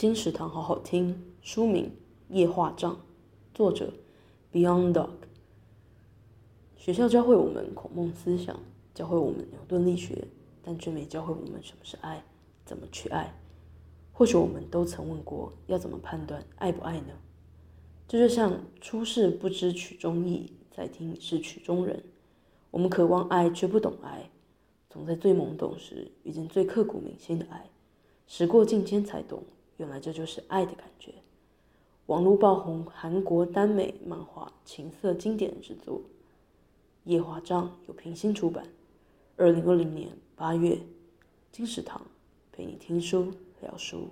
[0.00, 1.84] 金石堂好好听，书名
[2.34, 2.90] 《夜话帐》，
[3.52, 3.92] 作者
[4.50, 5.10] Beyond Dog。
[6.74, 8.58] 学校教会我们孔孟思想，
[8.94, 10.26] 教会我们牛顿力学，
[10.62, 12.24] 但却没教会我们什么是爱，
[12.64, 13.38] 怎么去爱。
[14.10, 17.12] 或许我们都曾问过，要怎么判断爱不爱呢？
[18.08, 22.02] 这就像初试不知曲中意，再听是曲中人。
[22.70, 24.30] 我们渴望爱，却不懂爱，
[24.88, 27.68] 总在最懵懂时遇见最刻骨铭心的爱，
[28.26, 29.44] 时过境迁才懂。
[29.80, 31.14] 原来这就是爱的感觉。
[32.04, 35.98] 网络爆红韩国耽美漫画情色经典之作
[37.04, 38.66] 《夜华帐》由平心出版，
[39.38, 40.78] 二零二零年八月。
[41.50, 42.06] 金石堂
[42.52, 44.10] 陪你听书聊书。